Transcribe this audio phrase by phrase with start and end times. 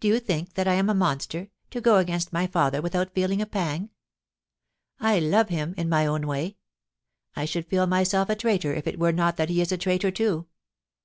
[0.00, 3.40] Do you think that I am a monster, to go against my father without feeling
[3.40, 3.90] a pang?
[4.98, 6.56] I love him, in my own way.
[7.36, 10.10] I should feel myself a traitor if it were not that he is a traitor
[10.10, 10.48] too.